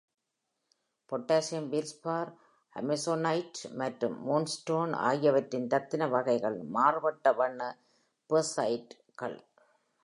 Potassium 1.09 1.67
feldspar, 1.73 2.23
amazonite 2.75 3.61
மற்றும் 3.73 4.17
moonstone 4.27 4.93
ஆகியவற்றின் 5.09 5.69
ரத்தின 5.69 6.07
வகைகள் 6.07 6.59
மாறுபட்ட 6.77 7.33
வண்ண 7.33 7.61
perthite 8.29 8.95
கள். 9.15 9.39